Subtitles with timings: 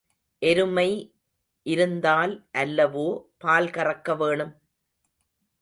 [0.41, 0.87] எருமை
[1.65, 3.07] இருந்தால் அல்லவோ
[3.37, 4.53] பால் கறக்க வேணும்?